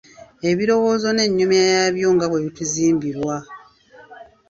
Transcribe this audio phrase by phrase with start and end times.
[0.49, 3.35] Ebirowoozo n’ennyumya yaabyo nga bwe bituzimbirwa